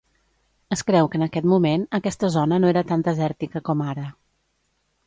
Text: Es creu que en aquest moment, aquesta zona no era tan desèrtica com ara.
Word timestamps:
Es 0.75 0.81
creu 0.87 1.09
que 1.11 1.19
en 1.21 1.25
aquest 1.25 1.47
moment, 1.51 1.83
aquesta 1.99 2.33
zona 2.37 2.61
no 2.65 2.73
era 2.75 2.85
tan 2.95 3.07
desèrtica 3.11 3.67
com 3.71 3.87
ara. 3.95 4.11